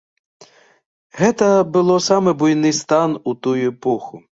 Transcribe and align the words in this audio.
Гэта 1.21 1.51
было 1.77 2.01
самы 2.09 2.37
буйны 2.43 2.77
стан 2.83 3.09
у 3.29 3.41
тую 3.47 3.59
эпоху. 3.73 4.27